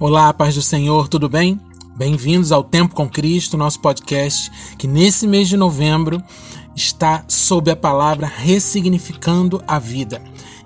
Olá, 0.00 0.32
paz 0.32 0.54
do 0.54 0.62
Senhor, 0.62 1.08
tudo 1.08 1.28
bem? 1.28 1.60
Bem-vindos 1.96 2.50
ao 2.50 2.64
Tempo 2.64 2.94
com 2.94 3.08
Cristo, 3.08 3.56
nosso 3.56 3.80
podcast, 3.80 4.50
que 4.76 4.88
nesse 4.88 5.26
mês 5.26 5.48
de 5.48 5.56
novembro 5.56 6.20
está 6.74 7.24
sob 7.28 7.70
a 7.70 7.76
palavra 7.76 8.26
Ressignificando 8.26 9.62
a 9.66 9.78
Vida. 9.78 10.20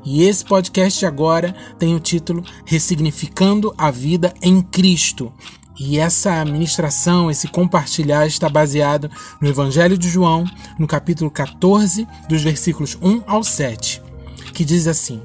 E 0.05 0.23
esse 0.23 0.45
podcast 0.45 1.05
agora 1.05 1.55
tem 1.79 1.95
o 1.95 2.01
título 2.01 2.43
Ressignificando 2.65 3.75
a 3.77 3.91
Vida 3.91 4.33
em 4.41 4.63
Cristo. 4.63 5.33
E 5.79 5.99
essa 5.99 6.43
ministração, 6.45 7.31
esse 7.31 7.49
compartilhar 7.49 8.27
está 8.27 8.49
baseado 8.49 9.11
no 9.41 9.49
Evangelho 9.49 9.99
de 9.99 10.09
João, 10.09 10.45
no 10.79 10.87
capítulo 10.87 11.31
14, 11.31 12.09
dos 12.29 12.43
versículos 12.43 12.97
1 13.03 13.23
ao 13.27 13.45
7, 13.45 14.01
que 14.55 14.65
diz 14.65 14.87
assim: 14.87 15.21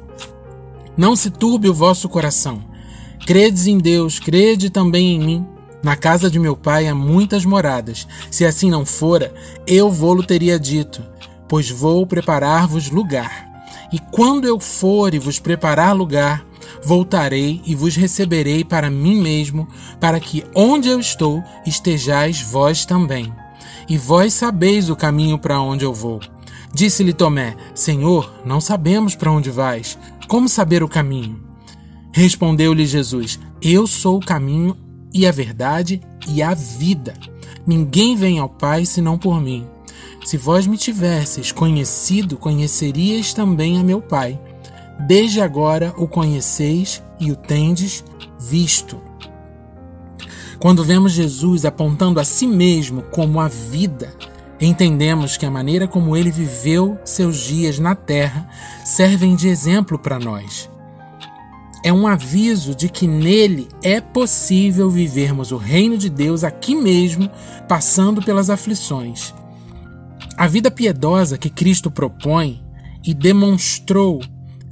Não 0.98 1.16
se 1.16 1.30
turbe 1.30 1.70
o 1.70 1.74
vosso 1.74 2.10
coração. 2.10 2.71
Credes 3.26 3.68
em 3.68 3.78
Deus, 3.78 4.20
crede 4.20 4.70
também 4.70 5.16
em 5.16 5.20
mim. 5.20 5.48
Na 5.84 5.96
casa 5.96 6.30
de 6.30 6.40
meu 6.40 6.56
pai 6.56 6.88
há 6.88 6.96
muitas 6.96 7.46
moradas. 7.46 8.08
Se 8.30 8.46
assim 8.46 8.70
não 8.70 8.86
fora, 8.86 9.34
eu 9.66 9.90
vou-lo 9.92 10.24
teria 10.24 10.60
dito, 10.60 11.02
pois 11.48 11.70
vou 11.70 12.06
preparar-vos 12.06 12.90
lugar. 12.90 13.50
E 13.94 14.00
quando 14.12 14.46
eu 14.46 14.60
for 14.60 15.14
e 15.14 15.20
vos 15.20 15.40
preparar 15.40 15.96
lugar, 15.96 16.46
voltarei 16.84 17.62
e 17.66 17.76
vos 17.76 17.96
receberei 17.96 18.64
para 18.64 18.90
mim 18.90 19.22
mesmo, 19.22 19.68
para 20.00 20.20
que 20.20 20.44
onde 20.56 20.90
eu 20.90 21.00
estou 21.00 21.44
estejais 21.66 22.42
vós 22.42 22.86
também. 22.86 23.32
E 23.88 23.98
vós 23.98 24.34
sabeis 24.34 24.90
o 24.90 24.96
caminho 24.96 25.38
para 25.38 25.60
onde 25.60 25.86
eu 25.86 25.94
vou. 25.94 26.20
Disse-lhe 26.74 27.14
Tomé: 27.14 27.56
Senhor, 27.76 28.32
não 28.46 28.62
sabemos 28.62 29.16
para 29.16 29.32
onde 29.32 29.52
vais. 29.52 29.98
Como 30.28 30.48
saber 30.48 30.84
o 30.84 30.90
caminho? 30.90 31.51
Respondeu-lhe 32.12 32.86
Jesus: 32.86 33.40
Eu 33.62 33.88
sou 33.88 34.18
o 34.18 34.26
caminho 34.26 34.76
e 35.14 35.26
a 35.26 35.32
verdade 35.32 36.02
e 36.28 36.42
a 36.44 36.54
vida. 36.54 37.14
Ninguém 37.66 38.16
vem 38.16 38.40
ao 38.40 38.50
Pai 38.50 38.86
senão 38.86 39.18
por 39.18 39.40
mim. 39.40 39.66
Se 40.26 40.38
vós 40.38 40.68
me 40.68 40.78
tivesseis 40.78 41.52
conhecido, 41.52 42.38
conheceríeis 42.38 43.34
também 43.34 43.80
a 43.80 43.84
meu 43.84 44.02
Pai. 44.02 44.40
Desde 45.08 45.42
agora 45.42 45.94
o 45.98 46.08
conheceis 46.08 47.02
e 47.20 47.32
o 47.32 47.36
tendes 47.36 48.04
visto. 48.40 49.00
Quando 50.60 50.84
vemos 50.84 51.14
Jesus 51.14 51.66
apontando 51.66 52.20
a 52.20 52.24
si 52.24 52.46
mesmo 52.46 53.02
como 53.04 53.40
a 53.40 53.48
vida, 53.48 54.14
entendemos 54.60 55.38
que 55.38 55.46
a 55.46 55.50
maneira 55.50 55.88
como 55.88 56.16
ele 56.16 56.30
viveu 56.30 57.00
seus 57.04 57.38
dias 57.38 57.80
na 57.80 57.96
terra 57.96 58.48
servem 58.86 59.36
de 59.36 59.48
exemplo 59.48 59.98
para 59.98 60.20
nós 60.20 60.71
é 61.84 61.92
um 61.92 62.06
aviso 62.06 62.76
de 62.76 62.90
que 62.90 63.08
nele 63.08 63.68
é 63.82 64.00
possível 64.00 64.90
vivermos 64.90 65.52
o 65.52 65.58
reino 65.58 65.98
de 65.98 66.10
Deus 66.10 66.44
aqui 66.44 66.76
mesmo, 66.76 67.30
passando 67.68 68.22
pelas 68.22 68.50
aflições. 68.50 69.34
A 70.38 70.48
vida 70.48 70.70
piedosa 70.70 71.38
que 71.38 71.50
Cristo 71.50 71.90
propõe 71.90 72.64
e 73.04 73.14
demonstrou 73.14 74.22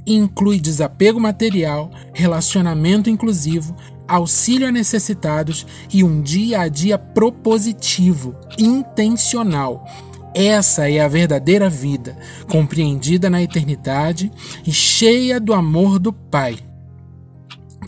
inclui 0.06 0.58
desapego 0.58 1.20
material, 1.20 1.90
relacionamento 2.12 3.10
inclusivo, 3.10 3.76
auxílio 4.08 4.66
a 4.66 4.72
necessitados 4.72 5.66
e 5.92 6.02
um 6.02 6.20
dia 6.22 6.60
a 6.60 6.68
dia 6.68 6.98
propositivo, 6.98 8.34
intencional. 8.58 9.86
Essa 10.34 10.90
é 10.90 11.00
a 11.00 11.08
verdadeira 11.08 11.68
vida, 11.68 12.16
compreendida 12.48 13.28
na 13.28 13.42
eternidade 13.42 14.30
e 14.66 14.72
cheia 14.72 15.38
do 15.38 15.52
amor 15.52 15.98
do 15.98 16.12
Pai 16.12 16.56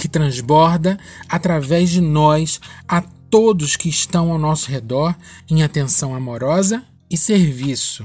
que 0.02 0.08
transborda 0.08 0.98
através 1.28 1.88
de 1.88 2.00
nós 2.00 2.60
a 2.88 3.00
todos 3.00 3.76
que 3.76 3.88
estão 3.88 4.32
ao 4.32 4.38
nosso 4.38 4.68
redor 4.68 5.14
em 5.48 5.62
atenção 5.62 6.12
amorosa 6.12 6.82
e 7.08 7.16
serviço. 7.16 8.04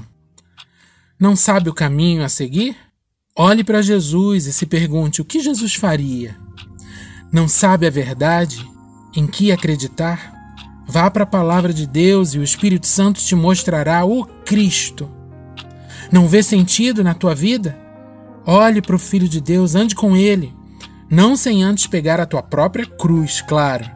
Não 1.18 1.34
sabe 1.34 1.68
o 1.68 1.74
caminho 1.74 2.22
a 2.22 2.28
seguir? 2.28 2.76
Olhe 3.36 3.64
para 3.64 3.82
Jesus 3.82 4.46
e 4.46 4.52
se 4.52 4.64
pergunte 4.64 5.20
o 5.20 5.24
que 5.24 5.40
Jesus 5.40 5.74
faria. 5.74 6.36
Não 7.32 7.48
sabe 7.48 7.84
a 7.84 7.90
verdade 7.90 8.64
em 9.12 9.26
que 9.26 9.50
acreditar? 9.50 10.32
Vá 10.86 11.10
para 11.10 11.24
a 11.24 11.26
palavra 11.26 11.74
de 11.74 11.84
Deus 11.84 12.32
e 12.32 12.38
o 12.38 12.44
Espírito 12.44 12.86
Santo 12.86 13.20
te 13.20 13.34
mostrará 13.34 14.04
o 14.04 14.24
Cristo. 14.44 15.10
Não 16.12 16.28
vê 16.28 16.44
sentido 16.44 17.02
na 17.02 17.12
tua 17.12 17.34
vida? 17.34 17.76
Olhe 18.46 18.80
para 18.80 18.94
o 18.94 19.00
Filho 19.00 19.28
de 19.28 19.40
Deus, 19.40 19.74
ande 19.74 19.96
com 19.96 20.16
ele. 20.16 20.56
Não 21.10 21.36
sem 21.36 21.62
antes 21.62 21.86
pegar 21.86 22.20
a 22.20 22.26
tua 22.26 22.42
própria 22.42 22.84
cruz, 22.84 23.40
claro. 23.40 23.90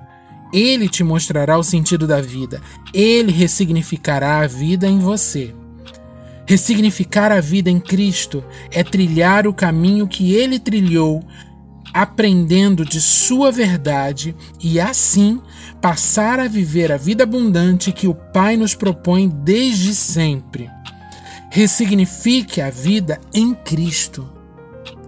Ele 0.53 0.89
te 0.89 1.05
mostrará 1.05 1.59
o 1.59 1.62
sentido 1.62 2.06
da 2.06 2.21
vida. 2.21 2.61
Ele 2.93 3.33
ressignificará 3.33 4.41
a 4.41 4.47
vida 4.47 4.87
em 4.87 4.99
você. 4.99 5.55
Ressignificar 6.47 7.31
a 7.33 7.41
vida 7.41 7.71
em 7.71 7.78
Cristo 7.78 8.45
é 8.71 8.83
trilhar 8.83 9.47
o 9.47 9.55
caminho 9.55 10.09
que 10.09 10.34
ele 10.34 10.59
trilhou, 10.59 11.23
aprendendo 11.95 12.84
de 12.84 13.00
sua 13.00 13.53
verdade 13.53 14.34
e 14.61 14.81
assim 14.81 15.41
passar 15.81 16.41
a 16.41 16.49
viver 16.49 16.91
a 16.91 16.97
vida 16.97 17.25
abundante 17.25 17.93
que 17.93 18.09
o 18.09 18.15
Pai 18.15 18.56
nos 18.56 18.75
propõe 18.75 19.29
desde 19.29 19.94
sempre. 19.94 20.71
Ressignifique 21.50 22.61
a 22.61 22.71
vida 22.71 23.21
em 23.33 23.55
Cristo. 23.55 24.41